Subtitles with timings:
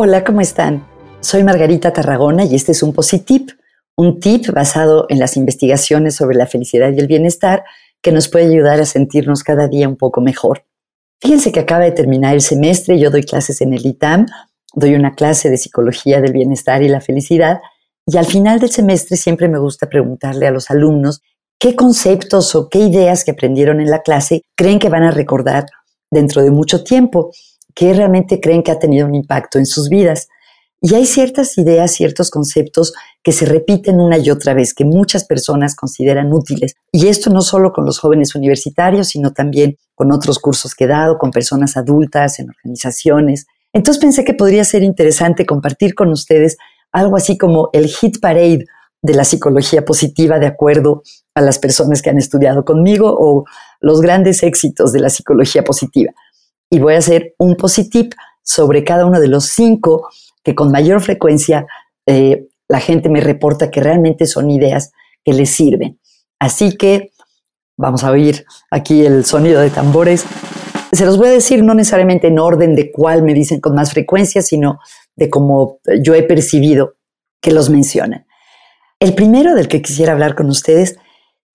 [0.00, 0.86] Hola, ¿cómo están?
[1.18, 3.50] Soy Margarita Tarragona y este es un Positip,
[3.96, 7.64] un tip basado en las investigaciones sobre la felicidad y el bienestar
[8.00, 10.64] que nos puede ayudar a sentirnos cada día un poco mejor.
[11.20, 14.26] Fíjense que acaba de terminar el semestre, yo doy clases en el ITAM,
[14.72, 17.58] doy una clase de psicología del bienestar y la felicidad,
[18.06, 21.22] y al final del semestre siempre me gusta preguntarle a los alumnos
[21.58, 25.66] qué conceptos o qué ideas que aprendieron en la clase creen que van a recordar
[26.08, 27.32] dentro de mucho tiempo
[27.78, 30.26] que realmente creen que ha tenido un impacto en sus vidas.
[30.80, 32.92] Y hay ciertas ideas, ciertos conceptos
[33.22, 36.74] que se repiten una y otra vez, que muchas personas consideran útiles.
[36.90, 40.88] Y esto no solo con los jóvenes universitarios, sino también con otros cursos que he
[40.88, 43.46] dado, con personas adultas, en organizaciones.
[43.72, 46.56] Entonces pensé que podría ser interesante compartir con ustedes
[46.90, 48.64] algo así como el hit parade
[49.02, 51.04] de la psicología positiva de acuerdo
[51.36, 53.44] a las personas que han estudiado conmigo o
[53.80, 56.12] los grandes éxitos de la psicología positiva
[56.70, 60.08] y voy a hacer un positip sobre cada uno de los cinco
[60.42, 61.66] que con mayor frecuencia
[62.06, 64.92] eh, la gente me reporta que realmente son ideas
[65.24, 65.98] que les sirven.
[66.38, 67.10] Así que
[67.76, 70.24] vamos a oír aquí el sonido de tambores.
[70.92, 73.92] Se los voy a decir no necesariamente en orden de cuál me dicen con más
[73.92, 74.78] frecuencia, sino
[75.16, 76.96] de cómo yo he percibido
[77.40, 78.26] que los mencionan.
[79.00, 80.96] El primero del que quisiera hablar con ustedes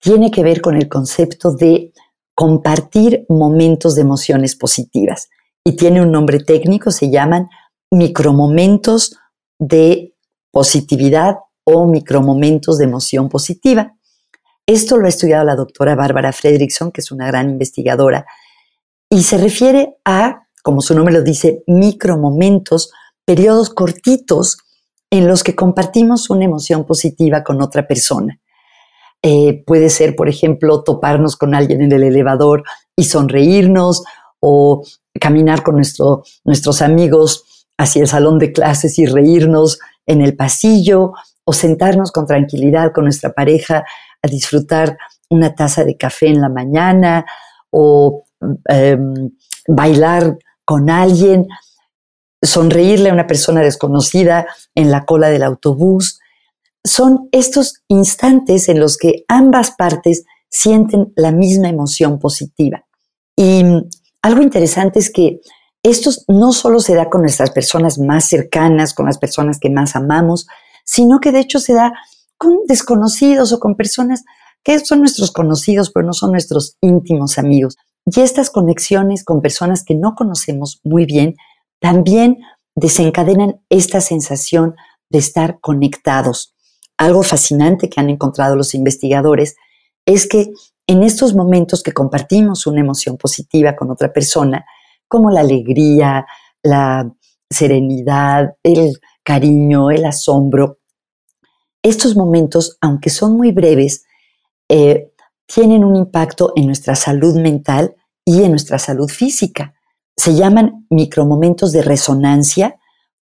[0.00, 1.92] tiene que ver con el concepto de
[2.34, 5.28] compartir momentos de emociones positivas.
[5.64, 7.48] Y tiene un nombre técnico, se llaman
[7.90, 9.16] micromomentos
[9.58, 10.14] de
[10.50, 13.94] positividad o micromomentos de emoción positiva.
[14.66, 18.26] Esto lo ha estudiado la doctora Bárbara Fredrickson, que es una gran investigadora,
[19.10, 22.90] y se refiere a, como su nombre lo dice, micromomentos,
[23.24, 24.58] periodos cortitos
[25.10, 28.40] en los que compartimos una emoción positiva con otra persona.
[29.26, 32.62] Eh, puede ser, por ejemplo, toparnos con alguien en el elevador
[32.94, 34.04] y sonreírnos
[34.38, 34.84] o
[35.18, 41.14] caminar con nuestro, nuestros amigos hacia el salón de clases y reírnos en el pasillo
[41.46, 43.86] o sentarnos con tranquilidad con nuestra pareja
[44.20, 44.98] a disfrutar
[45.30, 47.24] una taza de café en la mañana
[47.70, 48.24] o
[48.68, 49.30] em,
[49.66, 50.36] bailar
[50.66, 51.48] con alguien,
[52.42, 56.20] sonreírle a una persona desconocida en la cola del autobús,
[56.84, 62.84] son estos instantes en los que ambas partes sienten la misma emoción positiva.
[63.36, 63.64] Y
[64.22, 65.40] algo interesante es que
[65.82, 69.96] esto no solo se da con nuestras personas más cercanas, con las personas que más
[69.96, 70.46] amamos,
[70.84, 71.92] sino que de hecho se da
[72.38, 74.24] con desconocidos o con personas
[74.62, 77.76] que son nuestros conocidos, pero no son nuestros íntimos amigos.
[78.06, 81.36] Y estas conexiones con personas que no conocemos muy bien
[81.80, 82.38] también
[82.74, 84.74] desencadenan esta sensación
[85.10, 86.53] de estar conectados
[86.98, 89.56] algo fascinante que han encontrado los investigadores
[90.06, 90.52] es que
[90.86, 94.64] en estos momentos que compartimos una emoción positiva con otra persona,
[95.08, 96.26] como la alegría,
[96.62, 97.10] la
[97.50, 100.78] serenidad, el cariño, el asombro,
[101.82, 104.04] estos momentos, aunque son muy breves,
[104.68, 105.12] eh,
[105.46, 107.94] tienen un impacto en nuestra salud mental
[108.24, 109.74] y en nuestra salud física.
[110.16, 112.78] Se llaman micromomentos de resonancia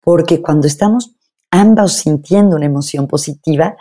[0.00, 1.15] porque cuando estamos
[1.56, 3.76] ambos sintiendo una emoción positiva,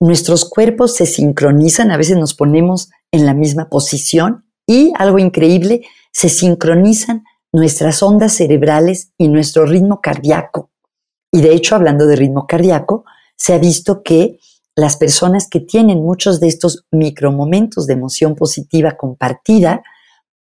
[0.00, 5.82] nuestros cuerpos se sincronizan, a veces nos ponemos en la misma posición y algo increíble,
[6.12, 10.70] se sincronizan nuestras ondas cerebrales y nuestro ritmo cardíaco.
[11.30, 13.04] Y de hecho, hablando de ritmo cardíaco,
[13.36, 14.38] se ha visto que
[14.74, 19.82] las personas que tienen muchos de estos micromomentos de emoción positiva compartida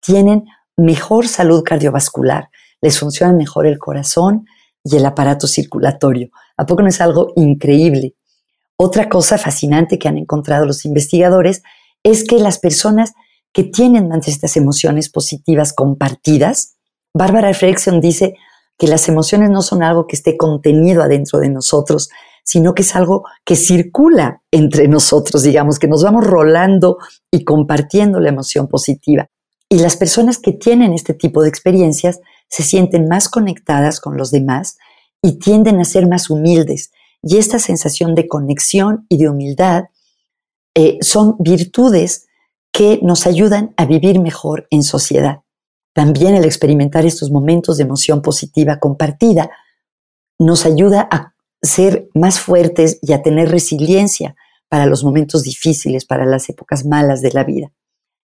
[0.01, 0.45] tienen
[0.75, 2.50] mejor salud cardiovascular,
[2.81, 4.45] les funciona mejor el corazón
[4.83, 6.29] y el aparato circulatorio.
[6.63, 8.16] ¿A poco no es algo increíble?
[8.78, 11.62] Otra cosa fascinante que han encontrado los investigadores
[12.03, 13.12] es que las personas
[13.51, 16.78] que tienen estas emociones positivas compartidas,
[17.13, 18.35] Bárbara Fredrickson dice
[18.78, 22.07] que las emociones no son algo que esté contenido adentro de nosotros,
[22.46, 26.97] sino que es algo que circula entre nosotros, digamos, que nos vamos rolando
[27.30, 29.27] y compartiendo la emoción positiva.
[29.68, 34.31] Y las personas que tienen este tipo de experiencias se sienten más conectadas con los
[34.31, 34.77] demás
[35.24, 36.92] y tienden a ser más humildes.
[37.24, 39.86] Y esta sensación de conexión y de humildad
[40.75, 42.28] eh, son virtudes
[42.72, 45.40] que nos ayudan a vivir mejor en sociedad.
[45.94, 49.50] También el experimentar estos momentos de emoción positiva compartida
[50.40, 54.36] nos ayuda a ser más fuertes y a tener resiliencia
[54.68, 57.72] para los momentos difíciles, para las épocas malas de la vida.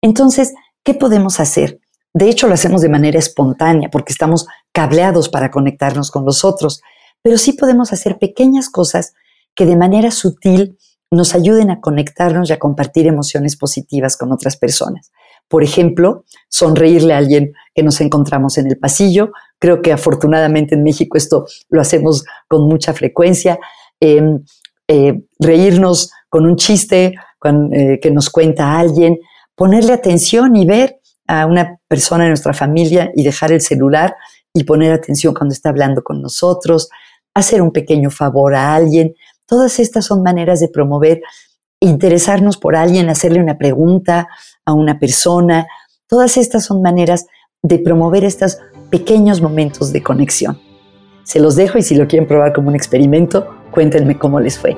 [0.02, 0.54] Entonces,
[0.84, 1.80] ¿qué podemos hacer?
[2.14, 6.82] De hecho, lo hacemos de manera espontánea porque estamos cableados para conectarnos con los otros,
[7.22, 9.14] pero sí podemos hacer pequeñas cosas
[9.56, 10.78] que de manera sutil
[11.12, 15.12] nos ayuden a conectarnos y a compartir emociones positivas con otras personas.
[15.48, 20.84] Por ejemplo, sonreírle a alguien que nos encontramos en el pasillo Creo que afortunadamente en
[20.84, 23.60] México esto lo hacemos con mucha frecuencia.
[24.00, 24.44] Em,
[24.88, 27.14] eh, reírnos con un chiste
[27.74, 29.18] eh, que nos cuenta alguien,
[29.56, 34.16] ponerle atención y ver a una persona de nuestra familia y dejar el celular
[34.54, 36.90] y poner atención cuando está hablando con nosotros,
[37.34, 39.16] hacer un pequeño favor a alguien.
[39.46, 41.22] Todas estas son maneras de promover
[41.80, 44.28] interesarnos por alguien, hacerle una pregunta
[44.66, 45.68] a una persona.
[46.08, 47.28] Todas estas son maneras
[47.62, 48.58] de promover estos
[48.90, 50.60] pequeños momentos de conexión.
[51.24, 54.76] Se los dejo y si lo quieren probar como un experimento, cuéntenme cómo les fue.